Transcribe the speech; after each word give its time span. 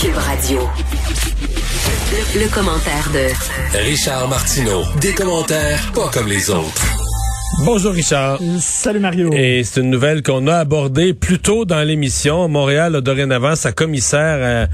Cube 0.00 0.16
Radio. 0.16 0.60
Le, 2.12 2.40
le 2.40 2.48
commentaire 2.54 3.10
de 3.12 3.78
Richard 3.78 4.28
Martineau. 4.28 4.82
Des 5.00 5.12
commentaires 5.12 5.92
pas 5.94 6.08
comme 6.12 6.28
les 6.28 6.50
autres. 6.50 6.86
Bonjour 7.64 7.92
Richard. 7.92 8.38
Salut 8.60 9.00
Mario. 9.00 9.30
Et 9.32 9.62
c'est 9.64 9.80
une 9.80 9.90
nouvelle 9.90 10.22
qu'on 10.22 10.46
a 10.46 10.58
abordée 10.58 11.14
plus 11.14 11.38
tôt 11.40 11.64
dans 11.64 11.82
l'émission. 11.82 12.48
Montréal 12.48 12.96
a 12.96 13.00
dorénavant 13.00 13.56
sa 13.56 13.72
commissaire 13.72 14.68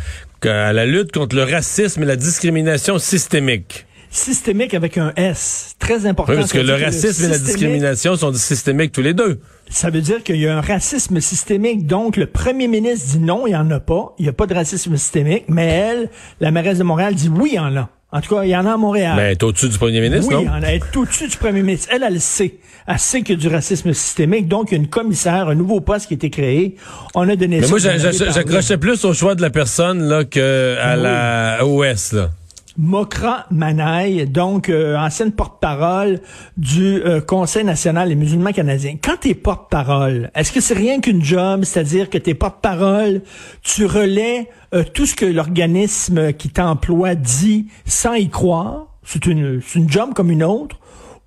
à, 0.44 0.48
à 0.48 0.72
la 0.72 0.84
lutte 0.84 1.12
contre 1.12 1.36
le 1.36 1.44
racisme 1.44 2.02
et 2.02 2.06
la 2.06 2.16
discrimination 2.16 2.98
systémique. 2.98 3.86
Systémique 4.16 4.74
avec 4.74 4.96
un 4.96 5.12
S. 5.16 5.74
Très 5.80 6.06
important. 6.06 6.32
Oui, 6.34 6.38
parce 6.38 6.52
que 6.52 6.58
le 6.58 6.74
racisme 6.74 7.24
et 7.24 7.28
la 7.28 7.38
discrimination 7.38 8.14
sont 8.14 8.32
systémiques 8.32 8.92
tous 8.92 9.02
les 9.02 9.12
deux. 9.12 9.40
Ça 9.68 9.90
veut 9.90 10.00
dire 10.00 10.22
qu'il 10.22 10.36
y 10.36 10.46
a 10.46 10.56
un 10.56 10.60
racisme 10.60 11.18
systémique. 11.20 11.84
Donc, 11.88 12.16
le 12.16 12.26
premier 12.26 12.68
ministre 12.68 13.08
dit 13.10 13.18
non, 13.18 13.48
il 13.48 13.50
n'y 13.50 13.56
en 13.56 13.68
a 13.72 13.80
pas. 13.80 14.14
Il 14.20 14.22
n'y 14.22 14.28
a 14.28 14.32
pas 14.32 14.46
de 14.46 14.54
racisme 14.54 14.96
systémique. 14.96 15.46
Mais 15.48 15.66
elle, 15.66 16.10
la 16.38 16.52
mairesse 16.52 16.78
de 16.78 16.84
Montréal, 16.84 17.16
dit 17.16 17.28
oui, 17.28 17.50
il 17.54 17.56
y 17.56 17.58
en 17.58 17.76
a. 17.76 17.88
En 18.12 18.20
tout 18.20 18.32
cas, 18.36 18.44
il 18.44 18.50
y 18.50 18.56
en 18.56 18.64
a 18.64 18.74
à 18.74 18.76
Montréal. 18.76 19.14
Mais 19.16 19.22
elle 19.24 19.32
est 19.32 19.42
au-dessus 19.42 19.68
du 19.68 19.76
premier 19.78 20.00
ministre, 20.00 20.32
oui, 20.32 20.44
non? 20.44 20.52
a. 20.52 20.58
Elle 20.58 20.76
est 20.76 20.96
au-dessus 20.96 21.26
du 21.26 21.36
premier 21.36 21.62
ministre. 21.62 21.88
Elle, 21.92 22.04
elle 22.06 22.14
le 22.14 22.20
sait. 22.20 22.54
Elle 22.86 22.98
sait 23.00 23.22
qu'il 23.22 23.34
y 23.34 23.38
a 23.38 23.40
du 23.40 23.48
racisme 23.52 23.92
systémique. 23.92 24.46
Donc, 24.46 24.68
il 24.70 24.74
y 24.76 24.78
a 24.78 24.80
une 24.80 24.88
commissaire, 24.88 25.48
un 25.48 25.56
nouveau 25.56 25.80
poste 25.80 26.06
qui 26.06 26.14
a 26.14 26.16
été 26.16 26.30
créé. 26.30 26.76
On 27.16 27.28
a 27.28 27.34
donné 27.34 27.58
Mais 27.58 27.66
ça. 27.66 27.70
moi, 27.70 27.78
j'accrochais 27.80 28.78
plus 28.78 29.04
au 29.04 29.12
choix 29.12 29.34
de 29.34 29.42
la 29.42 29.50
personne 29.50 30.04
là, 30.04 30.24
que 30.24 30.76
à 30.80 30.94
Oui. 30.96 31.02
la 31.02 31.66
OS. 31.66 32.12
Là. 32.12 32.30
Mokra 32.76 33.46
Manaï, 33.52 34.26
donc 34.26 34.68
euh, 34.68 34.96
ancienne 34.96 35.30
porte-parole 35.30 36.20
du 36.56 37.02
euh, 37.04 37.20
Conseil 37.20 37.64
national 37.64 38.08
des 38.08 38.16
musulmans 38.16 38.52
canadiens. 38.52 38.96
Quand 39.02 39.16
tu 39.20 39.28
es 39.28 39.34
porte-parole, 39.34 40.30
est-ce 40.34 40.50
que 40.50 40.60
c'est 40.60 40.74
rien 40.74 41.00
qu'une 41.00 41.22
job, 41.22 41.64
c'est-à-dire 41.64 42.10
que 42.10 42.18
tu 42.18 42.30
es 42.30 42.34
porte-parole, 42.34 43.22
tu 43.62 43.86
relais 43.86 44.48
euh, 44.74 44.82
tout 44.92 45.06
ce 45.06 45.14
que 45.14 45.24
l'organisme 45.24 46.32
qui 46.32 46.48
t'emploie 46.48 47.14
dit 47.14 47.68
sans 47.86 48.14
y 48.14 48.28
croire, 48.28 48.88
c'est 49.04 49.26
une, 49.26 49.60
une 49.76 49.88
job 49.88 50.12
comme 50.12 50.32
une 50.32 50.42
autre, 50.42 50.80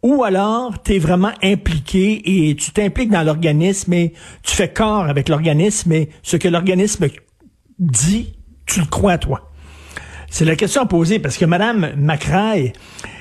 ou 0.04 0.26
alors 0.26 0.82
tu 0.84 0.95
es 0.95 1.00
vraiment 1.00 1.32
impliqué 1.42 2.50
et 2.50 2.56
tu 2.56 2.72
t'impliques 2.72 3.09
dans 3.09 3.23
l'organisme 3.23 3.94
et 3.94 4.14
tu 4.44 4.54
fais 4.54 4.72
corps 4.72 5.06
avec 5.06 5.30
l'organisme 5.30 5.94
et 5.94 6.09
ce 6.23 6.36
que 6.36 6.50
l'organisme 6.50 7.08
dit, 7.80 8.36
tu 8.66 8.82
le 8.82 8.86
crois 8.86 9.14
à 9.14 9.17
toi? 9.17 9.50
C'est 10.30 10.45
la 10.45 10.56
question 10.56 10.81
à 10.81 10.86
poser 10.86 11.20
parce 11.20 11.38
que 11.38 11.45
Madame 11.45 11.92
Macrae, 11.97 12.73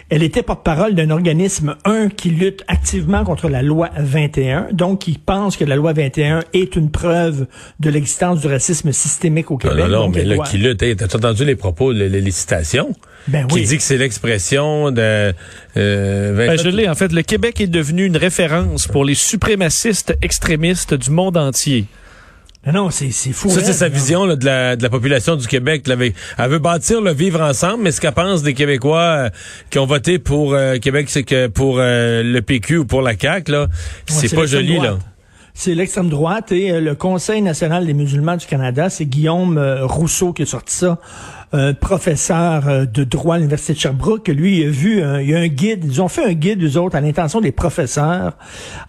elle 0.09 0.23
était 0.23 0.43
porte-parole 0.43 0.95
d'un 0.95 1.11
organisme, 1.11 1.77
un, 1.85 2.09
qui 2.09 2.31
lutte 2.31 2.63
activement 2.69 3.25
contre 3.25 3.49
la 3.49 3.63
loi 3.63 3.91
21, 3.99 4.69
donc 4.73 5.01
qui 5.01 5.19
pense 5.19 5.57
que 5.57 5.65
la 5.65 5.75
loi 5.77 5.93
21 5.93 6.45
est 6.53 6.77
une 6.77 6.91
preuve 6.91 7.47
de 7.81 7.91
l'existence 7.91 8.41
du 8.41 8.47
racisme 8.49 8.93
systémique 8.93 9.51
au 9.51 9.55
Non, 9.55 9.59
Québec. 9.59 9.77
non, 9.79 9.89
non, 9.89 10.05
Donc, 10.07 10.15
mais 10.17 10.25
là, 10.25 10.35
doit- 10.37 10.45
qui 10.47 10.59
lutte, 10.59 10.79
t'as 10.97 11.07
entendu 11.17 11.45
les 11.45 11.57
propos, 11.57 11.91
les, 11.93 12.09
les 12.09 12.31
citations? 12.31 12.93
Ben 13.29 13.47
Qui 13.49 13.55
oui. 13.57 13.65
dit 13.67 13.77
que 13.77 13.83
c'est 13.83 13.99
l'expression 13.99 14.93
de... 14.93 15.33
Euh, 15.77 16.37
Ben, 16.47 16.57
je 16.57 16.69
l'ai. 16.69 16.89
En 16.89 16.95
fait, 16.95 17.13
le 17.13 17.23
Québec 17.23 17.61
est 17.61 17.67
devenu 17.67 18.05
une 18.05 18.17
référence 18.17 18.87
pour 18.87 19.05
les 19.05 19.15
suprémacistes 19.17 20.17
extrémistes 20.23 20.95
du 20.95 21.11
monde 21.11 21.37
entier. 21.37 21.87
Non, 22.67 22.73
non, 22.73 22.91
c'est 22.91 23.11
fou. 23.33 23.49
Ça, 23.49 23.61
hein, 23.61 23.63
c'est 23.65 23.73
sa 23.73 23.89
non. 23.89 23.95
vision 23.95 24.25
là, 24.27 24.37
de, 24.37 24.45
la, 24.45 24.77
de 24.77 24.83
la 24.83 24.89
population 24.91 25.37
du 25.37 25.47
Québec. 25.47 25.87
là, 25.87 25.95
elle 26.39 26.51
veut 26.51 26.59
bâtir 26.59 27.01
le 27.01 27.13
vivre 27.13 27.41
ensemble, 27.41 27.85
mais 27.85 27.93
ce 27.93 28.01
qu'elle 28.01 28.13
pense 28.13 28.43
des 28.43 28.55
Québécois 28.55 29.01
euh, 29.01 29.31
qui 29.71 29.79
ont 29.79 29.87
voté 29.87 30.19
pour 30.19 30.55
euh, 30.55 30.79
Québec, 30.79 31.07
c'est 31.09 31.23
que 31.23 31.47
pour 31.47 31.77
euh, 31.79 32.23
le 32.25 32.43
PQ 32.43 32.79
ou 32.79 32.85
pour 32.85 33.03
la 33.03 33.17
CAQ, 33.17 33.53
là, 33.53 33.67
c'est 34.07 34.35
pas 34.35 34.47
joli. 34.47 34.79
là. 34.79 34.99
C'est 35.59 35.75
l'extrême 35.75 36.11
droite 36.11 36.53
et 36.53 36.71
euh, 36.71 36.81
le 36.81 36.95
Conseil 36.95 37.41
national 37.41 37.87
des 37.87 37.95
musulmans 37.95 38.37
du 38.37 38.45
Canada, 38.45 38.91
c'est 38.91 39.07
Guillaume 39.07 39.57
euh, 39.57 39.87
Rousseau 39.87 40.35
qui 40.35 40.43
a 40.43 40.47
sorti 40.47 40.75
ça, 40.75 40.99
un 41.53 41.75
professeur 41.75 42.69
euh, 42.69 42.87
de 42.87 43.05
droit 43.05 43.37
à 43.37 43.39
l'Université 43.39 43.75
de 43.75 43.79
Sherbrooke. 43.79 44.29
Lui, 44.29 44.61
il 44.61 44.67
a 44.67 44.71
vu, 44.71 45.03
un- 45.03 45.21
il 45.21 45.35
a 45.35 45.39
un 45.39 45.47
guide, 45.49 45.85
ils 45.85 46.03
ont 46.03 46.09
fait 46.09 46.25
un 46.25 46.33
guide, 46.33 46.63
eux 46.63 46.77
autres, 46.79 46.97
à 46.97 47.01
l'intention 47.01 47.41
des 47.41 47.53
professeurs, 47.53 48.37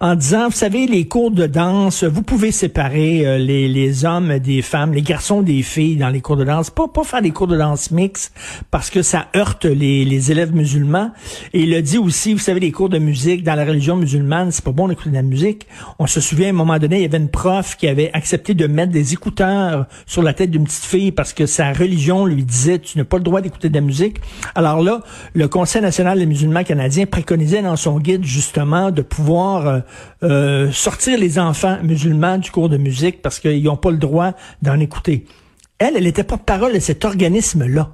en 0.00 0.14
disant, 0.14 0.46
vous 0.48 0.56
savez, 0.56 0.86
les 0.86 1.06
cours 1.06 1.30
de 1.30 1.46
danse, 1.46 2.04
vous 2.04 2.22
pouvez 2.22 2.50
séparer 2.52 3.26
euh, 3.26 3.38
les, 3.38 3.68
les 3.68 4.04
hommes 4.04 4.38
des 4.38 4.62
femmes, 4.62 4.92
les 4.92 5.02
garçons 5.02 5.42
des 5.42 5.62
filles 5.62 5.96
dans 5.96 6.08
les 6.08 6.20
cours 6.20 6.36
de 6.36 6.44
danse. 6.44 6.70
Pas, 6.70 6.88
pas 6.88 7.04
faire 7.04 7.22
des 7.22 7.30
cours 7.30 7.46
de 7.46 7.56
danse 7.56 7.90
mixtes 7.90 8.32
parce 8.70 8.90
que 8.90 9.02
ça 9.02 9.26
heurte 9.36 9.64
les, 9.64 10.04
les 10.04 10.32
élèves 10.32 10.54
musulmans. 10.54 11.12
Et 11.52 11.62
il 11.62 11.74
a 11.74 11.82
dit 11.82 11.98
aussi, 11.98 12.32
vous 12.32 12.38
savez, 12.40 12.60
les 12.60 12.72
cours 12.72 12.88
de 12.88 12.98
musique 12.98 13.44
dans 13.44 13.54
la 13.54 13.64
religion 13.64 13.96
musulmane, 13.96 14.50
c'est 14.50 14.64
pas 14.64 14.72
bon 14.72 14.88
d'écouter 14.88 15.10
de 15.10 15.14
la 15.14 15.22
musique. 15.22 15.66
On 15.98 16.06
se 16.06 16.20
souvient, 16.20 16.48
à 16.48 16.50
un 16.50 16.54
moment 16.54 16.78
donné, 16.78 16.96
il 16.96 17.02
y 17.02 17.06
avait 17.06 17.18
une 17.18 17.28
prof 17.30 17.76
qui 17.76 17.86
avait 17.88 18.10
accepté 18.12 18.54
de 18.54 18.66
mettre 18.66 18.92
des 18.92 19.12
écouteurs 19.12 19.86
sur 20.06 20.22
la 20.22 20.34
tête 20.34 20.50
d'une 20.50 20.64
petite 20.64 20.84
fille 20.84 21.12
parce 21.12 21.32
que 21.32 21.46
sa 21.46 21.72
religion 21.72 22.26
lui 22.26 22.42
disait, 22.48 22.78
tu 22.78 22.98
n'as 22.98 23.04
pas 23.04 23.18
le 23.18 23.22
droit 23.22 23.40
d'écouter 23.40 23.68
de 23.68 23.74
la 23.74 23.80
musique. 23.80 24.16
Alors 24.54 24.82
là, 24.82 25.02
le 25.34 25.46
Conseil 25.48 25.82
national 25.82 26.18
des 26.18 26.26
musulmans 26.26 26.64
canadiens 26.64 27.06
préconisait 27.06 27.62
dans 27.62 27.76
son 27.76 27.98
guide, 28.00 28.24
justement, 28.24 28.90
de 28.90 29.02
pouvoir 29.02 29.66
euh, 29.66 29.80
euh, 30.22 30.72
sortir 30.72 31.18
les 31.18 31.38
enfants 31.38 31.78
musulmans 31.82 32.38
du 32.38 32.50
cours 32.50 32.68
de 32.68 32.76
musique 32.76 33.22
parce 33.22 33.38
qu'ils 33.38 33.62
n'ont 33.62 33.76
pas 33.76 33.90
le 33.90 33.98
droit 33.98 34.32
d'en 34.62 34.80
écouter. 34.80 35.26
Elle, 35.78 35.96
elle 35.96 36.06
était 36.06 36.24
porte-parole 36.24 36.72
de 36.72 36.80
cet 36.80 37.04
organisme-là. 37.04 37.90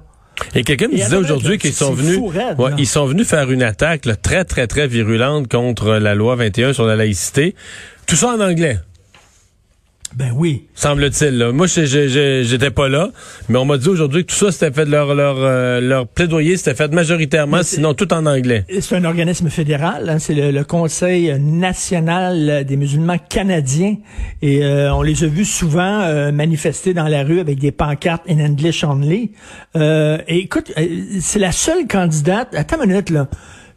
Et 0.53 0.63
quelqu'un 0.63 0.87
me 0.87 0.95
disait 0.95 1.15
aujourd'hui 1.15 1.57
qu'ils 1.57 1.73
sont 1.73 1.93
venus, 1.93 2.19
raide, 2.29 2.59
ouais, 2.59 2.71
ils 2.77 2.87
sont 2.87 3.05
venus 3.05 3.25
faire 3.25 3.51
une 3.51 3.63
attaque 3.63 4.05
là, 4.05 4.17
très 4.17 4.43
très 4.43 4.67
très 4.67 4.85
virulente 4.85 5.49
contre 5.49 5.93
la 5.93 6.13
loi 6.13 6.35
21 6.35 6.73
sur 6.73 6.85
la 6.85 6.97
laïcité. 6.97 7.55
Tout 8.05 8.17
ça 8.17 8.35
en 8.35 8.41
anglais. 8.41 8.77
Ben 10.17 10.31
oui. 10.33 10.63
semble-t-il. 10.75 11.37
là. 11.37 11.51
Moi, 11.51 11.67
j'étais 11.67 12.71
pas 12.71 12.87
là, 12.87 13.09
mais 13.49 13.57
on 13.57 13.65
m'a 13.65 13.77
dit 13.77 13.89
aujourd'hui 13.89 14.25
que 14.25 14.31
tout 14.31 14.37
ça, 14.37 14.51
c'était 14.51 14.71
fait 14.71 14.85
de 14.85 14.91
leur 14.91 15.13
leur 15.13 15.35
euh, 15.39 15.81
leur 15.81 16.07
plaidoyer, 16.07 16.55
c'était 16.55 16.73
fait 16.75 16.91
majoritairement, 16.93 17.63
sinon 17.63 17.93
tout 17.93 18.13
en 18.13 18.25
anglais. 18.25 18.63
C'est 18.79 18.95
un 18.95 19.03
organisme 19.03 19.49
fédéral, 19.49 20.09
hein, 20.09 20.19
c'est 20.19 20.33
le, 20.33 20.51
le 20.51 20.63
Conseil 20.63 21.37
national 21.39 22.63
des 22.65 22.77
musulmans 22.77 23.17
canadiens 23.29 23.97
et 24.41 24.63
euh, 24.63 24.93
on 24.93 25.01
les 25.01 25.23
a 25.23 25.27
vus 25.27 25.43
souvent 25.45 26.01
euh, 26.01 26.31
manifester 26.31 26.93
dans 26.93 27.07
la 27.07 27.23
rue 27.23 27.39
avec 27.41 27.59
des 27.59 27.71
pancartes 27.73 28.23
in 28.29 28.39
English 28.39 28.83
only. 28.85 29.31
Euh, 29.75 30.17
et 30.27 30.37
écoute, 30.39 30.71
euh, 30.77 30.85
c'est 31.19 31.39
la 31.39 31.51
seule 31.51 31.87
candidate. 31.87 32.55
Attends 32.55 32.81
une 32.81 32.89
minute 32.91 33.09
là. 33.09 33.27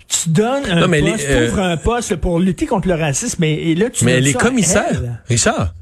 Tu 0.07 0.31
donnes 0.31 0.65
un 0.71 0.81
Non, 0.81 0.89
mais 0.89 1.01
les- 1.03 1.11
poste, 1.11 1.27
euh, 1.29 1.49
t'ouvres 1.49 1.61
un 1.63 1.77
poste 1.77 2.17
pour 2.17 2.39
lutter 2.39 2.65
contre 2.67 2.89
le 2.89 2.95
racisme 2.95 3.43
et, 3.45 3.71
et 3.71 3.75
là 3.75 3.91
tu 3.91 4.05
Mais 4.05 4.13
donnes 4.13 4.21
elle 4.23 4.29
est 4.29 4.33
ça 4.33 4.39
à 4.39 4.43
commissaire, 4.43 4.85
elle. 4.91 5.21
Richard. 5.29 5.75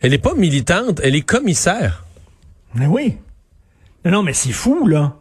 Elle 0.00 0.14
est 0.14 0.18
pas 0.18 0.34
militante, 0.34 1.00
elle 1.04 1.14
est 1.14 1.22
commissaire. 1.22 2.04
Mais 2.74 2.86
oui. 2.86 3.16
Non, 4.04 4.12
non, 4.12 4.22
mais 4.22 4.32
c'est 4.32 4.52
fou, 4.52 4.86
là. 4.86 5.16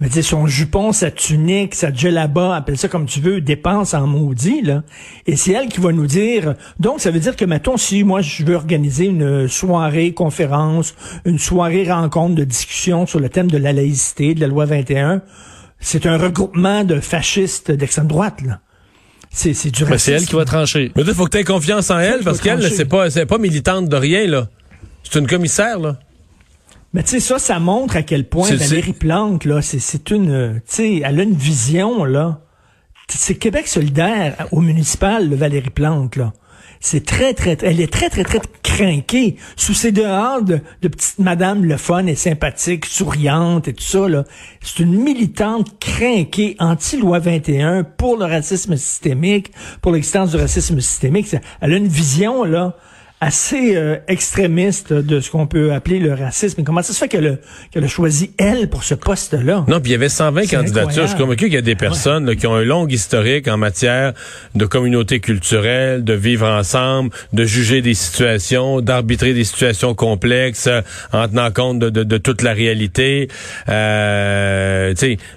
Mais 0.00 0.08
sais, 0.10 0.22
son 0.22 0.46
jupon, 0.46 0.92
sa 0.92 1.10
tunique, 1.10 1.74
sa 1.74 1.92
djellaba, 1.92 2.54
appelle 2.54 2.78
ça 2.78 2.88
comme 2.88 3.06
tu 3.06 3.20
veux, 3.20 3.40
dépense 3.40 3.94
en 3.94 4.06
maudit, 4.06 4.62
là. 4.62 4.84
Et 5.26 5.34
c'est 5.34 5.52
elle 5.52 5.68
qui 5.68 5.80
va 5.80 5.92
nous 5.92 6.06
dire... 6.06 6.54
Donc, 6.78 7.00
ça 7.00 7.10
veut 7.10 7.18
dire 7.18 7.34
que, 7.34 7.44
mettons, 7.44 7.76
si 7.76 8.04
moi, 8.04 8.20
je 8.20 8.44
veux 8.44 8.54
organiser 8.54 9.06
une 9.06 9.48
soirée 9.48 10.12
conférence, 10.12 10.94
une 11.24 11.38
soirée 11.38 11.90
rencontre 11.90 12.36
de 12.36 12.44
discussion 12.44 13.06
sur 13.06 13.18
le 13.18 13.28
thème 13.28 13.50
de 13.50 13.58
la 13.58 13.72
laïcité, 13.72 14.34
de 14.34 14.40
la 14.40 14.46
loi 14.46 14.66
21, 14.66 15.22
c'est 15.80 16.06
un 16.06 16.16
regroupement 16.16 16.84
de 16.84 17.00
fascistes 17.00 17.72
d'extrême 17.72 18.08
droite, 18.08 18.42
là. 18.42 18.60
C'est, 19.30 19.54
c'est 19.54 19.70
du 19.70 19.84
racisme. 19.84 19.98
c'est 19.98 20.12
elle 20.12 20.26
qui 20.26 20.34
va 20.34 20.44
trancher. 20.44 20.92
Mais 20.96 21.02
il 21.06 21.14
faut 21.14 21.24
que 21.26 21.30
tu 21.30 21.38
aies 21.38 21.44
confiance 21.44 21.90
en 21.90 21.98
elle 21.98 22.20
parce 22.24 22.40
qu'elle, 22.40 22.62
c'est 22.70 22.86
pas 22.86 23.10
c'est 23.10 23.26
pas 23.26 23.38
militante 23.38 23.88
de 23.88 23.96
rien 23.96 24.26
là. 24.26 24.48
C'est 25.02 25.18
une 25.18 25.26
commissaire 25.26 25.78
là. 25.78 25.96
Mais 26.94 27.02
tu 27.02 27.10
sais, 27.10 27.20
ça, 27.20 27.38
ça 27.38 27.58
montre 27.60 27.96
à 27.96 28.02
quel 28.02 28.26
point 28.26 28.50
Valérie 28.50 28.94
Plante, 28.94 29.44
là, 29.44 29.60
c'est, 29.60 29.78
c'est 29.78 30.10
une, 30.10 30.62
tu 30.66 30.74
sais, 30.74 31.02
elle 31.04 31.20
a 31.20 31.22
une 31.22 31.34
vision, 31.36 32.04
là. 32.04 32.40
C'est 33.10 33.34
Québec 33.34 33.68
solidaire 33.68 34.46
au 34.52 34.60
municipal, 34.60 35.28
le 35.28 35.36
Valérie 35.36 35.68
Plante, 35.70 36.16
là. 36.16 36.32
C'est 36.80 37.04
très, 37.04 37.34
très, 37.34 37.56
très- 37.56 37.68
elle 37.68 37.80
est 37.80 37.92
très, 37.92 38.08
très, 38.08 38.22
très 38.24 38.40
craquée. 38.62 39.36
Sous 39.56 39.74
ses 39.74 39.92
dehors 39.92 40.42
de, 40.42 40.60
de 40.82 40.88
petite 40.88 41.18
madame 41.18 41.64
le 41.64 41.76
fun 41.76 42.06
et 42.06 42.14
sympathique, 42.14 42.86
souriante 42.86 43.68
et 43.68 43.72
tout 43.72 43.84
ça, 43.84 44.08
là. 44.08 44.24
C'est 44.62 44.82
une 44.82 44.94
militante 45.02 45.78
craquée, 45.80 46.56
anti-loi 46.58 47.18
21, 47.18 47.84
pour 47.84 48.16
le 48.16 48.24
racisme 48.26 48.76
systémique, 48.76 49.52
pour 49.82 49.92
l'existence 49.92 50.30
du 50.30 50.36
racisme 50.36 50.80
systémique. 50.80 51.34
Elle 51.60 51.72
a 51.72 51.76
une 51.76 51.88
vision, 51.88 52.44
là. 52.44 52.76
Assez 53.20 53.76
euh, 53.76 53.96
extrémiste 54.06 54.92
de 54.92 55.18
ce 55.18 55.30
qu'on 55.30 55.48
peut 55.48 55.72
appeler 55.72 55.98
le 55.98 56.14
racisme. 56.14 56.62
comment 56.62 56.82
ça 56.82 56.92
se 56.92 56.98
fait 56.98 57.08
qu'elle 57.08 57.26
a, 57.26 57.34
qu'elle 57.72 57.82
a 57.82 57.88
choisi 57.88 58.30
elle 58.38 58.68
pour 58.70 58.84
ce 58.84 58.94
poste-là? 58.94 59.64
Non, 59.66 59.80
puis 59.80 59.90
il 59.90 59.92
y 59.92 59.96
avait 59.96 60.08
120 60.08 60.46
candidatures. 60.46 61.02
Je 61.02 61.08
suis 61.08 61.18
convaincu 61.18 61.46
qu'il 61.46 61.54
y 61.54 61.58
a 61.58 61.62
des 61.62 61.74
personnes 61.74 62.36
qui 62.36 62.46
ont 62.46 62.54
un 62.54 62.64
long 62.64 62.86
historique 62.86 63.48
en 63.48 63.56
matière 63.56 64.12
de 64.54 64.66
communauté 64.66 65.18
culturelle, 65.18 66.04
de 66.04 66.12
vivre 66.12 66.46
ensemble, 66.46 67.10
de 67.32 67.44
juger 67.44 67.82
des 67.82 67.94
situations, 67.94 68.80
d'arbitrer 68.80 69.34
des 69.34 69.44
situations 69.44 69.94
complexes 69.94 70.68
euh, 70.68 70.82
en 71.12 71.26
tenant 71.26 71.50
compte 71.50 71.80
de, 71.80 71.90
de, 71.90 72.18
toute 72.18 72.42
la 72.42 72.52
réalité. 72.52 73.28
Euh, 73.68 74.94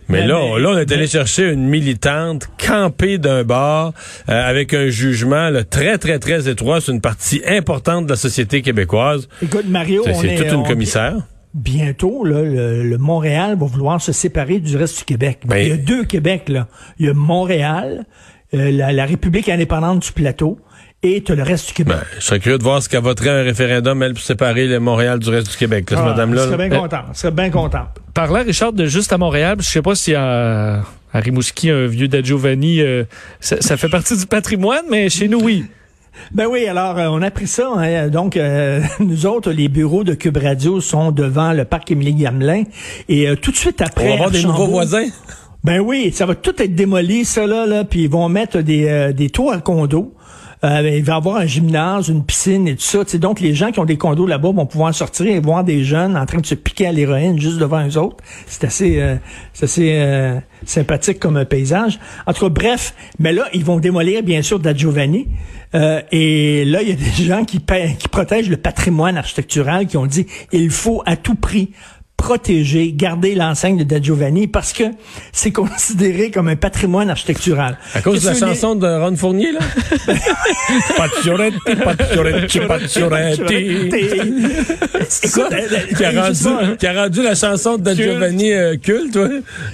mais, 0.07 0.27
là, 0.27 0.59
là, 0.59 0.69
on 0.69 0.77
est 0.77 0.91
allé 0.91 1.07
chercher 1.07 1.49
une 1.49 1.67
militante 1.67 2.47
campée 2.63 3.17
d'un 3.17 3.43
bar 3.43 3.93
euh, 4.29 4.49
avec 4.49 4.73
un 4.73 4.89
jugement 4.89 5.49
très, 5.69 5.97
très, 5.97 6.19
très 6.19 6.47
étroit 6.47 6.79
sur 6.79 6.93
une 6.93 7.01
partie 7.01 7.41
importante 7.47 7.70
de 7.79 8.09
la 8.09 8.15
société 8.15 8.61
québécoise. 8.61 9.27
Écoute, 9.41 9.65
Mario, 9.67 10.03
c'est 10.13 10.35
toute 10.35 10.51
une 10.51 10.63
commissaire. 10.63 11.15
Bientôt, 11.53 12.23
là, 12.23 12.43
le, 12.43 12.97
Montréal 12.97 13.57
va 13.59 13.65
vouloir 13.65 14.01
se 14.01 14.11
séparer 14.11 14.59
du 14.59 14.77
reste 14.77 14.99
du 14.99 15.03
Québec. 15.05 15.39
Ben, 15.45 15.57
il 15.57 15.67
y 15.67 15.71
a 15.71 15.77
deux 15.77 16.05
Québec, 16.05 16.47
là. 16.47 16.67
Il 16.97 17.07
y 17.07 17.09
a 17.09 17.13
Montréal, 17.13 18.05
euh, 18.53 18.71
la, 18.71 19.05
République 19.05 19.49
indépendante 19.49 20.01
du 20.01 20.11
plateau, 20.13 20.59
et 21.03 21.23
le 21.27 21.43
reste 21.43 21.69
du 21.69 21.73
Québec. 21.73 21.97
Ben, 21.97 22.03
je 22.19 22.23
serais 22.23 22.39
curieux 22.39 22.57
de 22.57 22.63
voir 22.63 22.81
ce 22.81 22.87
qu'elle 22.87 23.01
voterait 23.01 23.31
un 23.31 23.43
référendum, 23.43 24.01
elle, 24.01 24.13
pour 24.13 24.23
séparer 24.23 24.67
le 24.67 24.79
Montréal 24.79 25.19
du 25.19 25.29
reste 25.29 25.51
du 25.51 25.57
Québec, 25.57 25.89
ah, 25.93 26.01
madame-là. 26.01 26.43
Je 26.43 26.47
serais 26.51 26.69
bien 26.69 26.79
content. 26.79 27.01
Je 27.11 27.17
serais 27.17 27.31
bien 27.31 27.49
content. 27.49 27.87
Parlant, 28.13 28.43
Richard, 28.43 28.71
de 28.71 28.85
juste 28.85 29.11
à 29.11 29.17
Montréal, 29.17 29.57
je 29.59 29.67
sais 29.67 29.81
pas 29.81 29.95
si 29.95 30.13
à, 30.15 30.83
à 31.11 31.19
Rimouski, 31.19 31.69
un 31.69 31.87
vieux 31.87 32.07
d'Adjovani, 32.07 32.81
euh, 32.81 33.03
ça 33.39 33.75
fait 33.75 33.89
partie 33.89 34.15
du 34.15 34.25
patrimoine, 34.25 34.85
mais 34.89 35.09
chez 35.09 35.27
nous, 35.27 35.41
oui. 35.41 35.65
Ben 36.31 36.47
oui, 36.47 36.65
alors 36.65 36.97
euh, 36.97 37.07
on 37.09 37.21
a 37.21 37.31
pris 37.31 37.47
ça. 37.47 37.71
Hein. 37.75 38.09
donc 38.09 38.37
euh, 38.37 38.81
nous 38.99 39.25
autres, 39.25 39.51
les 39.51 39.67
bureaux 39.67 40.03
de 40.03 40.13
Cube 40.13 40.37
Radio 40.37 40.81
sont 40.81 41.11
devant 41.11 41.53
le 41.53 41.65
parc 41.65 41.91
Émilie 41.91 42.13
Gamelin 42.13 42.63
et 43.09 43.27
euh, 43.27 43.35
tout 43.35 43.51
de 43.51 43.55
suite 43.55 43.81
après. 43.81 44.05
On 44.05 44.09
va 44.09 44.13
avoir 44.13 44.31
des 44.31 44.43
nouveaux 44.43 44.67
voisins. 44.67 45.07
Ben 45.63 45.79
oui, 45.79 46.11
ça 46.13 46.25
va 46.25 46.35
tout 46.35 46.59
être 46.61 46.73
démoli 46.73 47.23
ça 47.23 47.45
là, 47.45 47.65
là 47.65 47.83
puis 47.83 48.03
ils 48.03 48.09
vont 48.09 48.27
mettre 48.29 48.61
des 48.61 49.13
des 49.13 49.29
tours 49.29 49.53
à 49.53 49.59
condo. 49.59 50.13
Euh, 50.63 50.97
il 50.97 51.03
va 51.03 51.15
avoir 51.15 51.37
un 51.37 51.45
gymnase, 51.47 52.09
une 52.09 52.23
piscine 52.23 52.67
et 52.67 52.75
tout 52.75 52.83
ça. 52.83 53.03
Donc, 53.17 53.39
les 53.39 53.55
gens 53.55 53.71
qui 53.71 53.79
ont 53.79 53.85
des 53.85 53.97
condos 53.97 54.27
là-bas 54.27 54.51
vont 54.51 54.67
pouvoir 54.67 54.93
sortir 54.93 55.25
et 55.25 55.39
voir 55.39 55.63
des 55.63 55.83
jeunes 55.83 56.15
en 56.15 56.25
train 56.27 56.37
de 56.37 56.45
se 56.45 56.53
piquer 56.53 56.85
à 56.85 56.91
l'héroïne 56.91 57.39
juste 57.39 57.57
devant 57.57 57.85
eux 57.85 57.97
autres. 57.97 58.17
C'est 58.45 58.65
assez, 58.65 58.99
euh, 58.99 59.15
euh, 59.79 60.39
sympathique 60.65 61.19
comme 61.19 61.37
un 61.37 61.45
paysage. 61.45 61.99
En 62.27 62.33
tout 62.33 62.45
cas, 62.45 62.49
bref, 62.49 62.93
mais 63.17 63.33
là, 63.33 63.45
ils 63.53 63.65
vont 63.65 63.79
démolir, 63.79 64.21
bien 64.21 64.43
sûr, 64.43 64.59
Da 64.59 64.75
Giovanni. 64.75 65.27
et 65.73 66.65
là, 66.65 66.81
il 66.83 66.89
y 66.89 66.91
a 66.91 66.95
des 66.95 67.23
gens 67.23 67.43
qui, 67.43 67.59
qui 67.97 68.07
protègent 68.07 68.49
le 68.49 68.57
patrimoine 68.57 69.17
architectural 69.17 69.87
qui 69.87 69.97
ont 69.97 70.05
dit 70.05 70.27
il 70.51 70.69
faut 70.69 71.01
à 71.05 71.15
tout 71.15 71.35
prix 71.35 71.71
protéger, 72.21 72.93
garder 72.93 73.33
l'enseigne 73.33 73.77
de 73.77 73.83
Da 73.83 73.99
Giovanni 73.99 74.45
parce 74.45 74.73
que 74.73 74.83
c'est 75.31 75.51
considéré 75.51 76.29
comme 76.29 76.49
un 76.49 76.55
patrimoine 76.55 77.09
architectural. 77.09 77.79
À 77.95 78.01
cause 78.01 78.21
de 78.21 78.27
la 78.27 78.35
chanson 78.35 78.75
de 78.75 78.85
Ron 78.85 79.15
Fournier, 79.15 79.51
là? 79.51 79.59
Pacioretti, 80.97 81.57
Pacioretti, 81.83 82.59
Pacioretti. 82.59 83.53
Écoute, 85.23 85.53
qui 85.97 86.05
a, 86.05 86.21
rendu, 86.21 86.77
qui 86.77 86.87
a 86.87 86.93
rendu 86.93 87.23
la 87.23 87.33
chanson 87.33 87.77
de 87.79 87.83
Da 87.83 87.95
Giovanni 87.95 88.53
euh, 88.53 88.77
culte. 88.77 89.17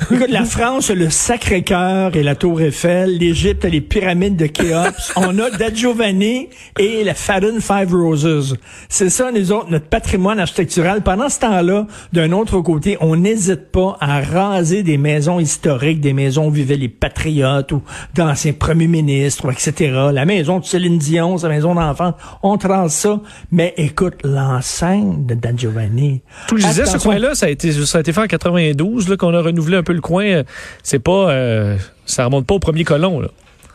Écoute, 0.10 0.30
la 0.30 0.46
France, 0.46 0.90
le 0.90 1.10
Sacré-Cœur 1.10 2.16
et 2.16 2.24
la 2.24 2.36
Tour 2.36 2.62
Eiffel, 2.62 3.18
l'Égypte, 3.18 3.66
les 3.66 3.82
pyramides 3.82 4.38
de 4.38 4.46
Khéops. 4.46 5.12
On 5.18 5.38
a 5.40 5.50
Da 5.50 5.74
Giovanni 5.74 6.48
et 6.80 7.04
la 7.04 7.14
Fadden 7.14 7.60
Five 7.60 7.94
Roses. 7.94 8.56
C'est 8.88 9.10
ça, 9.10 9.34
nous 9.34 9.52
autres, 9.52 9.70
notre 9.70 9.88
patrimoine 9.88 10.40
architectural. 10.40 11.02
Pendant 11.02 11.28
ce 11.28 11.40
temps-là, 11.40 11.88
d'un 12.14 12.32
autre 12.38 12.62
côté, 12.62 12.98
on 13.02 13.16
n'hésite 13.16 13.72
pas 13.72 13.98
à 14.00 14.22
raser 14.22 14.84
des 14.84 14.98
maisons 14.98 15.40
historiques, 15.40 16.00
des 16.00 16.14
maisons 16.14 16.48
où 16.48 16.52
vivaient 16.52 16.78
les 16.78 16.90
patriotes 16.90 17.72
ou 17.72 17.82
d'anciens 18.16 18.54
premiers 18.54 18.88
ministres, 18.88 19.52
etc. 19.52 20.10
La 20.14 20.26
maison 20.26 20.60
de 20.60 20.66
Céline 20.66 20.98
Dion, 20.98 21.38
sa 21.38 21.50
maison 21.50 21.76
d'enfance, 21.76 22.14
on 22.44 22.58
rase 22.58 22.94
ça. 22.94 23.20
Mais 23.52 23.74
écoute, 23.78 24.16
l'enceinte 24.24 25.26
de 25.26 25.34
Dan 25.34 25.58
Giovanni. 25.58 26.22
Tout 26.48 26.58
je 26.58 26.68
disais, 26.68 26.86
ce 26.86 26.98
coin-là, 26.98 27.36
ça 27.36 27.48
a 27.48 27.50
été, 27.50 27.72
ça 27.72 27.98
a 27.98 28.02
été 28.02 28.14
fait 28.14 28.22
en 28.22 28.28
92, 28.28 29.10
là, 29.10 29.18
qu'on 29.18 29.34
a 29.34 29.42
renouvelé 29.42 29.78
un 29.78 29.84
peu 29.84 29.94
le 29.94 30.02
coin. 30.02 30.44
C'est 30.84 31.00
pas, 31.00 31.32
euh, 31.32 31.78
ça 32.06 32.26
remonte 32.26 32.46
pas 32.46 32.56
au 32.56 32.60
premier 32.60 32.84
colon, 32.84 33.20
là. 33.20 33.30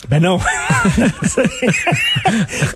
Ben 0.08 0.20
non. 0.20 0.38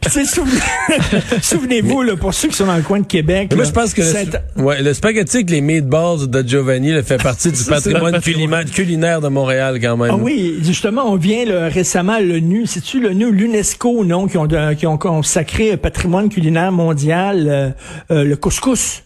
souvenez-vous, 1.43 2.03
là, 2.03 2.17
pour 2.17 2.33
ceux 2.33 2.49
qui 2.49 2.57
sont 2.57 2.67
dans 2.67 2.77
le 2.77 2.83
coin 2.83 3.01
de 3.01 3.07
Québec. 3.07 3.53
moi, 3.55 3.65
je 3.65 3.73
pense 3.73 3.95
que 3.95 4.03
le, 4.03 4.63
ouais, 4.63 4.81
le 4.83 4.95
spaghetti 4.95 5.39
avec 5.39 5.51
les 5.51 5.61
meatballs 5.61 6.29
de 6.29 6.47
Giovanni 6.47 6.93
le 6.93 7.03
fait 7.03 7.21
partie 7.21 7.51
du 7.51 7.65
patrimoine 7.69 8.21
culinaire 8.21 9.21
de 9.21 9.29
Montréal 9.29 9.79
quand 9.81 9.97
même. 9.97 10.11
Ah 10.13 10.17
oui, 10.17 10.59
justement, 10.63 11.11
on 11.11 11.17
vient 11.17 11.45
là, 11.45 11.69
récemment 11.69 12.19
l'ONU, 12.21 12.67
c'est-tu 12.67 13.01
l'ONU, 13.01 13.33
l'UNESCO, 13.33 14.05
non, 14.05 14.29
qui 14.29 14.39
ont, 14.39 14.47
qui 14.77 14.87
ont 14.87 14.99
consacré 14.99 15.77
patrimoine 15.77 16.29
culinaire 16.29 16.73
mondial 16.73 17.47
euh, 17.49 17.71
euh, 18.11 18.25
le 18.25 18.37
couscous? 18.37 19.03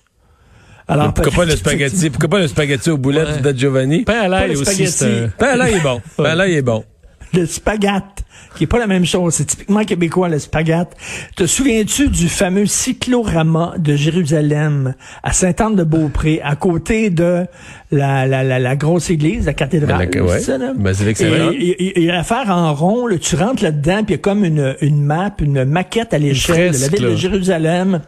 Alors, 0.89 1.15
pourquoi 1.15 1.33
pas 1.33 1.45
le 1.45 1.57
spaghetti, 1.57 2.11
pourquoi 2.11 2.29
pas 2.29 2.41
le 2.41 2.49
spaghetti 2.49 2.91
aux 2.91 2.99
boulettes 2.99 3.43
de 3.43 3.57
Giovanni? 3.57 4.03
Pain 4.03 4.23
à 4.23 4.29
l'ail 4.29 4.57
aussi. 4.57 4.85
Pain 5.39 5.47
à 5.47 5.57
l'ail 5.57 5.75
est 5.75 5.81
bon. 5.81 6.03
Pain 6.17 6.25
à 6.25 6.35
l'ail 6.35 6.55
est 6.55 6.63
bon 6.63 6.85
le 7.35 7.47
spaghette, 7.47 8.25
qui 8.57 8.65
est 8.65 8.67
pas 8.67 8.79
la 8.79 8.87
même 8.87 9.05
chose. 9.05 9.35
C'est 9.35 9.45
typiquement 9.45 9.85
québécois, 9.85 10.29
le 10.29 10.39
spaghette. 10.39 10.97
Te 11.37 11.47
souviens-tu 11.47 12.09
du 12.09 12.29
fameux 12.29 12.67
cyclorama 12.67 13.75
de 13.79 13.97
Jérusalem 13.97 14.95
à 15.23 15.33
Sainte-Anne-de-Beaupré, 15.33 16.41
à 16.43 16.57
côté 16.57 17.11
de 17.11 17.47
la, 17.91 18.27
la, 18.27 18.59
la, 18.59 18.77
grosse 18.77 19.11
église, 19.11 19.47
la 19.47 19.55
cathédrale? 19.55 20.09
La, 20.13 20.23
ouais. 20.23 20.41
ça, 20.41 20.59
Il 21.59 22.05
y 22.05 22.11
a 22.11 22.15
l'affaire 22.15 22.49
en 22.49 22.75
rond, 22.75 23.07
là, 23.07 23.19
tu 23.19 23.37
rentres 23.37 23.63
là-dedans, 23.63 24.05
puis 24.05 24.07
il 24.09 24.13
y 24.13 24.15
a 24.15 24.19
comme 24.19 24.45
une, 24.45 24.77
une 24.81 25.03
map, 25.03 25.35
une 25.41 25.65
maquette 25.65 26.15
à 26.15 26.19
l'échelle 26.19 26.73
de 26.73 26.79
la 26.79 26.89
ville 26.89 27.03
de 27.03 27.17
Jérusalem. 27.17 28.01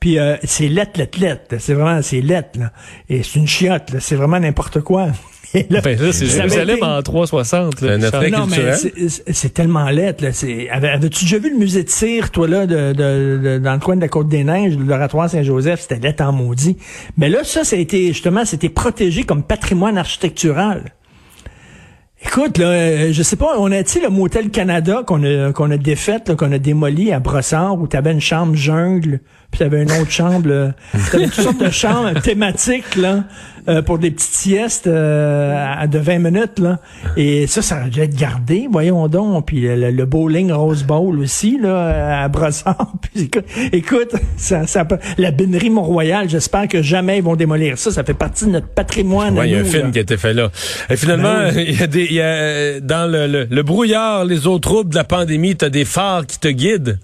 Puis 0.00 0.18
euh, 0.18 0.36
c'est 0.44 0.68
lettre, 0.68 0.98
lettre, 0.98 1.18
lettre. 1.20 1.56
C'est 1.58 1.74
vraiment, 1.74 2.02
c'est 2.02 2.20
lettre, 2.20 2.58
là. 2.58 2.72
Et 3.08 3.22
c'est 3.22 3.38
une 3.38 3.46
chiotte, 3.46 3.92
là. 3.92 4.00
C'est 4.00 4.16
vraiment 4.16 4.38
n'importe 4.38 4.80
quoi. 4.80 5.08
Ben, 5.54 6.12
c'est 6.12 6.26
Jérusalem 6.26 6.78
en 6.82 7.02
360. 7.02 7.82
non, 7.82 8.46
mais 8.48 8.72
c'est 9.32 9.54
tellement 9.54 9.88
lettre. 9.90 10.24
Là. 10.24 10.30
Avais-tu 10.72 11.24
déjà 11.24 11.38
vu 11.38 11.50
le 11.50 11.58
musée 11.58 11.82
de 11.82 11.88
cire, 11.88 12.30
toi, 12.30 12.48
là, 12.48 12.66
de, 12.66 12.92
de, 12.92 13.58
dans 13.58 13.74
le 13.74 13.80
coin 13.80 13.96
de 13.96 14.00
la 14.00 14.08
Côte-des-Neiges, 14.08 14.76
l'oratoire 14.78 15.30
Saint-Joseph? 15.30 15.80
C'était 15.80 16.06
lettre 16.06 16.24
en 16.24 16.32
maudit. 16.32 16.76
Mais 17.16 17.28
là, 17.28 17.44
ça, 17.44 17.64
ça 17.64 17.76
a 17.76 17.78
été, 17.78 18.08
justement, 18.08 18.44
c'était 18.44 18.68
protégé 18.68 19.24
comme 19.24 19.42
patrimoine 19.42 19.98
architectural. 19.98 20.92
Écoute, 22.24 22.58
là, 22.58 22.66
euh, 22.66 23.12
je 23.12 23.22
sais 23.22 23.36
pas, 23.36 23.58
on 23.58 23.70
a-t-il 23.70 24.02
le 24.02 24.08
motel 24.08 24.50
Canada 24.50 25.02
qu'on 25.06 25.22
a 25.22 25.52
qu'on 25.52 25.70
a 25.70 25.76
défait, 25.76 26.18
qu'on 26.36 26.50
a 26.50 26.58
démoli 26.58 27.12
à 27.12 27.20
Brossard, 27.20 27.78
où 27.78 27.86
t'avais 27.86 28.12
une 28.12 28.22
chambre 28.22 28.56
jungle, 28.56 29.20
puis 29.50 29.60
t'avais 29.60 29.82
une 29.82 29.92
autre 29.92 30.10
chambre, 30.10 30.72
t'avais 31.10 31.26
toutes 31.26 31.34
sortes 31.34 31.60
de 31.60 31.70
chambres 31.70 32.20
thématiques 32.20 32.96
là, 32.96 33.24
euh, 33.68 33.82
pour 33.82 33.98
des 33.98 34.12
petites 34.12 34.34
siestes 34.34 34.86
euh, 34.86 35.86
de 35.86 35.98
20 35.98 36.18
minutes 36.18 36.58
là. 36.60 36.78
Et 37.16 37.48
ça, 37.48 37.62
ça 37.62 37.80
aurait 37.80 37.90
dû 37.90 38.00
être 38.00 38.16
gardé, 38.16 38.68
voyons 38.70 39.08
donc. 39.08 39.46
Puis 39.46 39.62
le, 39.62 40.04
bowling 40.04 40.52
Rose 40.52 40.84
Bowl 40.84 41.18
aussi 41.18 41.58
là 41.60 42.22
à 42.22 42.28
Brossard. 42.28 42.92
Puis, 43.02 43.28
écoute, 43.72 44.14
ça, 44.36 44.68
ça, 44.68 44.86
la 45.18 45.32
bénerie 45.32 45.70
Mont-Royal, 45.70 46.28
j'espère 46.28 46.68
que 46.68 46.80
jamais 46.80 47.18
ils 47.18 47.24
vont 47.24 47.34
démolir 47.34 47.76
ça. 47.76 47.90
Ça 47.90 48.04
fait 48.04 48.14
partie 48.14 48.46
de 48.46 48.50
notre 48.50 48.68
patrimoine. 48.68 49.36
il 49.44 49.50
y 49.50 49.56
a 49.56 49.58
un 49.58 49.64
film 49.64 49.90
qui 49.90 49.98
a 49.98 50.02
été 50.02 50.16
fait 50.16 50.32
là. 50.34 50.50
Et 50.88 50.96
finalement, 50.96 51.38
ben 51.52 51.58
il 51.66 51.80
y 51.80 51.82
a 51.82 51.86
des, 51.88 52.04
il 52.04 52.14
y 52.14 52.20
a, 52.20 52.78
dans 52.80 53.10
le, 53.10 53.48
le, 53.50 53.62
brouillard, 53.62 54.24
les 54.24 54.46
eaux 54.46 54.60
troubles 54.60 54.90
de 54.90 54.96
la 54.96 55.04
pandémie, 55.04 55.56
t'as 55.56 55.70
des 55.70 55.84
phares 55.84 56.24
qui 56.26 56.38
te 56.38 56.48
guident. 56.48 56.98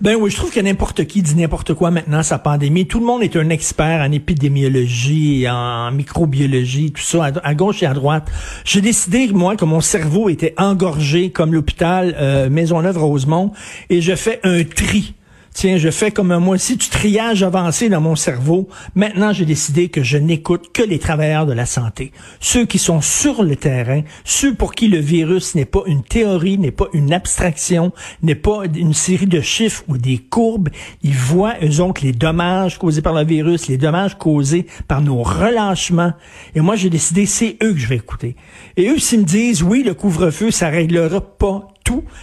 Ben 0.00 0.16
oui, 0.16 0.30
je 0.30 0.36
trouve 0.36 0.50
que 0.50 0.60
n'importe 0.60 1.04
qui 1.06 1.22
dit 1.22 1.34
n'importe 1.34 1.74
quoi 1.74 1.90
maintenant, 1.90 2.22
sa 2.22 2.38
pandémie. 2.38 2.86
Tout 2.86 3.00
le 3.00 3.06
monde 3.06 3.22
est 3.22 3.36
un 3.36 3.50
expert 3.50 4.00
en 4.00 4.12
épidémiologie, 4.12 5.46
en 5.48 5.90
microbiologie, 5.92 6.92
tout 6.92 7.02
ça, 7.02 7.30
à, 7.42 7.54
gauche 7.54 7.82
et 7.82 7.86
à 7.86 7.94
droite. 7.94 8.30
J'ai 8.64 8.80
décidé, 8.80 9.28
moi, 9.28 9.56
que 9.56 9.64
mon 9.64 9.80
cerveau 9.80 10.28
était 10.28 10.54
engorgé 10.56 11.30
comme 11.30 11.54
l'hôpital 11.54 12.16
euh, 12.18 12.48
Maisonneuve-Rosemont, 12.50 13.52
et 13.88 14.00
je 14.00 14.14
fais 14.14 14.40
un 14.44 14.64
tri 14.64 15.14
tiens, 15.52 15.76
je 15.76 15.90
fais 15.90 16.10
comme 16.10 16.36
moi 16.38 16.54
aussi 16.54 16.76
du 16.76 16.88
triage 16.88 17.42
avancé 17.42 17.88
dans 17.88 18.00
mon 18.00 18.16
cerveau. 18.16 18.68
Maintenant, 18.94 19.32
j'ai 19.32 19.44
décidé 19.44 19.88
que 19.88 20.02
je 20.02 20.18
n'écoute 20.18 20.72
que 20.72 20.82
les 20.82 20.98
travailleurs 20.98 21.46
de 21.46 21.52
la 21.52 21.66
santé, 21.66 22.12
ceux 22.40 22.66
qui 22.66 22.78
sont 22.78 23.00
sur 23.00 23.42
le 23.42 23.56
terrain, 23.56 24.02
ceux 24.24 24.54
pour 24.54 24.74
qui 24.74 24.88
le 24.88 24.98
virus 24.98 25.54
n'est 25.54 25.64
pas 25.64 25.82
une 25.86 26.02
théorie, 26.02 26.58
n'est 26.58 26.70
pas 26.70 26.88
une 26.92 27.12
abstraction, 27.12 27.92
n'est 28.22 28.34
pas 28.34 28.62
une 28.74 28.94
série 28.94 29.26
de 29.26 29.40
chiffres 29.40 29.84
ou 29.88 29.98
des 29.98 30.18
courbes. 30.18 30.68
Ils 31.02 31.16
voient, 31.16 31.54
eux 31.62 31.80
autres, 31.80 32.02
les 32.04 32.12
dommages 32.12 32.78
causés 32.78 33.02
par 33.02 33.14
le 33.14 33.24
virus, 33.24 33.68
les 33.68 33.78
dommages 33.78 34.16
causés 34.16 34.66
par 34.88 35.02
nos 35.02 35.22
relâchements. 35.22 36.12
Et 36.54 36.60
moi, 36.60 36.76
j'ai 36.76 36.90
décidé, 36.90 37.26
c'est 37.26 37.56
eux 37.62 37.72
que 37.72 37.78
je 37.78 37.86
vais 37.86 37.96
écouter. 37.96 38.36
Et 38.76 38.88
eux, 38.88 38.98
s'ils 38.98 39.20
me 39.20 39.24
disent, 39.24 39.62
oui, 39.62 39.82
le 39.82 39.94
couvre-feu, 39.94 40.50
ça 40.50 40.68
réglera 40.68 41.20
pas 41.20 41.68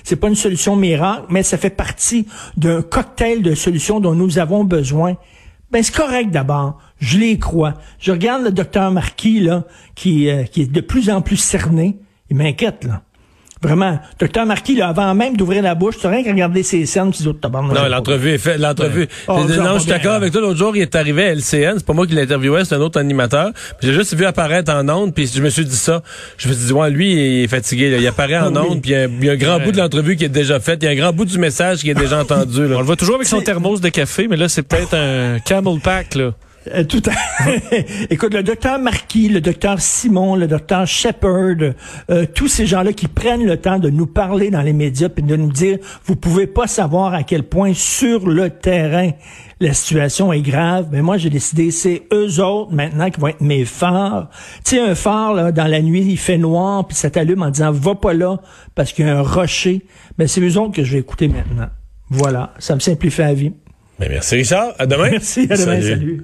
c'est 0.04 0.16
pas 0.16 0.28
une 0.28 0.36
solution 0.36 0.76
miracle, 0.76 1.26
mais 1.30 1.44
ça 1.44 1.58
fait 1.58 1.70
partie 1.70 2.28
d'un 2.56 2.82
cocktail 2.82 3.42
de 3.42 3.56
solutions 3.56 4.00
dont 4.00 4.16
nous 4.16 4.40
avons 4.40 4.64
besoin. 4.64 5.16
Ben 5.72 5.84
c'est 5.84 5.96
correct 5.96 6.32
d'abord, 6.32 6.80
je 7.00 7.18
les 7.18 7.38
crois. 7.38 7.74
Je 8.00 8.12
regarde 8.12 8.44
le 8.44 8.52
docteur 8.52 8.92
Marquis 8.92 9.42
là, 9.42 9.66
qui, 9.96 10.30
euh, 10.30 10.44
qui 10.44 10.62
est 10.62 10.72
de 10.72 10.82
plus 10.82 11.10
en 11.10 11.22
plus 11.22 11.38
cerné. 11.38 11.98
Il 12.30 12.38
m'inquiète 12.38 12.84
là. 12.84 13.02
Vraiment, 13.62 14.00
docteur 14.20 14.46
Marquis, 14.46 14.76
là, 14.76 14.90
avant 14.90 15.16
même 15.16 15.36
d'ouvrir 15.36 15.64
la 15.64 15.74
bouche, 15.74 15.96
tu 16.00 16.06
rien 16.06 16.24
qu'à 16.24 16.32
regarder 16.32 16.62
ses 16.62 16.86
scènes, 16.86 17.12
tu 17.12 17.24
dis, 17.24 17.30
Non, 17.30 17.88
l'entrevue 17.90 18.32
est 18.32 18.38
faite, 18.38 18.60
l'entrevue. 18.60 19.08
Oh, 19.28 19.46
non, 19.48 19.74
je 19.76 19.80
suis 19.80 19.90
d'accord 19.90 20.14
avec 20.14 20.32
toi. 20.32 20.42
L'autre 20.42 20.58
jour, 20.58 20.76
il 20.76 20.84
est 20.84 20.96
arrivé 20.96 21.24
à 21.24 21.34
LCN. 21.34 21.76
C'est 21.78 21.86
pas 21.86 21.94
moi 21.94 22.06
qui 22.06 22.14
l'interviewais, 22.14 22.66
c'est 22.66 22.76
un 22.76 22.82
autre 22.82 23.00
animateur. 23.00 23.52
J'ai 23.82 23.94
juste 23.94 24.16
vu 24.16 24.26
apparaître 24.26 24.72
en 24.72 24.88
ondes, 24.90 25.14
puis 25.14 25.28
je 25.28 25.42
me 25.42 25.50
suis 25.50 25.66
dit 25.66 25.76
ça. 25.76 26.04
Je 26.38 26.50
me 26.50 26.54
suis 26.54 26.66
dit, 26.68 26.74
ouais, 26.74 26.90
lui, 26.92 27.12
il 27.12 27.44
est 27.44 27.48
fatigué. 27.48 27.90
Là. 27.90 27.98
Il 27.98 28.08
apparaît 28.08 28.38
en 28.38 28.56
ondes, 28.56 28.82
puis 28.82 28.92
il 28.92 29.26
y, 29.26 29.30
a 29.30 29.34
un 29.34 29.36
grand 29.36 29.60
bout 29.60 29.72
de 29.72 29.78
l'entrevue 29.78 30.16
qui 30.16 30.26
est 30.26 30.30
déjà 30.30 30.60
fait. 30.60 30.78
Il 30.82 30.86
y 30.86 30.88
a 30.88 30.92
un 30.92 30.96
grand 30.96 31.14
bout 31.14 31.26
du 31.26 31.40
message 31.40 31.80
qui 31.80 31.90
est 31.90 31.96
déjà 31.96 32.20
entendu. 32.20 32.68
Là. 32.68 32.76
On 32.76 32.80
le 32.80 32.86
voit 32.86 32.96
toujours 32.96 33.16
avec 33.16 33.28
son 33.28 33.42
thermos 33.42 33.82
de 33.82 33.90
café, 33.90 34.28
mais 34.28 34.38
là, 34.38 34.50
c'est 34.50 34.64
peut-être 34.64 34.94
un 34.94 35.40
camel 35.40 35.80
pack, 35.84 36.16
là. 36.16 36.34
Euh, 36.74 36.84
tout 36.84 37.02
Écoute, 38.10 38.34
le 38.34 38.44
docteur 38.44 38.80
Marquis, 38.80 39.30
le 39.30 39.42
docteur 39.42 39.80
Simon, 39.80 40.36
le 40.36 40.48
docteur 40.48 40.88
Shepard, 40.88 41.74
euh, 42.10 42.26
tous 42.34 42.48
ces 42.48 42.66
gens-là 42.66 42.94
qui 42.94 43.08
prennent 43.08 43.46
le 43.46 43.58
temps 43.58 43.80
de 43.80 43.90
nous 43.90 44.08
parler 44.08 44.50
dans 44.50 44.62
les 44.62 44.74
médias 44.74 45.10
et 45.16 45.22
de 45.22 45.36
nous 45.36 45.52
dire, 45.52 45.78
vous 46.06 46.16
pouvez 46.16 46.48
pas 46.48 46.68
savoir 46.68 47.14
à 47.14 47.24
quel 47.24 47.44
point 47.44 47.74
sur 47.74 48.28
le 48.28 48.50
terrain 48.50 49.12
la 49.60 49.74
situation 49.74 50.32
est 50.34 50.42
grave. 50.42 50.90
Mais 50.92 51.02
moi, 51.02 51.18
j'ai 51.18 51.30
décidé, 51.30 51.72
c'est 51.72 52.04
eux 52.14 52.40
autres 52.42 52.74
maintenant 52.74 53.10
qui 53.10 53.20
vont 53.20 53.28
être 53.28 53.42
mes 53.42 53.66
phares. 53.66 54.30
Tu 54.64 54.76
sais, 54.76 54.82
un 54.82 54.96
phare, 54.96 55.34
là, 55.34 55.52
dans 55.52 55.68
la 55.68 55.82
nuit, 55.82 56.06
il 56.08 56.18
fait 56.18 56.38
noir, 56.38 56.88
puis 56.88 56.96
ça 56.96 57.10
t'allume 57.10 57.44
en 57.44 57.50
disant, 57.50 57.72
va 57.72 57.96
pas 57.96 58.14
là, 58.14 58.38
parce 58.76 58.94
qu'il 58.94 59.06
y 59.06 59.10
a 59.10 59.18
un 59.18 59.22
rocher. 59.22 59.86
Mais 60.18 60.28
c'est 60.28 60.42
eux 60.42 60.58
autres 60.58 60.74
que 60.74 60.84
je 60.84 60.94
vais 60.94 61.00
écouter 61.00 61.28
maintenant. 61.28 61.70
Voilà, 62.10 62.54
ça 62.60 62.76
me 62.76 62.80
simplifie 62.80 63.22
la 63.22 63.34
vie. 63.34 63.54
Mais 64.00 64.10
merci 64.10 64.36
Richard, 64.36 64.74
à 64.78 64.86
demain. 64.86 65.10
Merci, 65.12 65.48
à 65.50 65.58
demain, 65.58 65.82
salut. 65.82 66.24